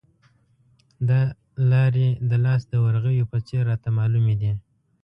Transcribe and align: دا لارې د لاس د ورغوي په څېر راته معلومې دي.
دا 1.09 1.21
لارې 1.71 2.07
د 2.29 2.31
لاس 2.45 2.61
د 2.71 2.73
ورغوي 2.85 3.23
په 3.31 3.37
څېر 3.47 3.63
راته 3.71 3.89
معلومې 3.97 4.35
دي. 4.41 4.51